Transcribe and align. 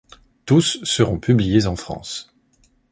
Tous 0.47 0.79
seront 0.83 1.19
publiés 1.19 1.67
en 1.67 1.75
France. 1.75 2.33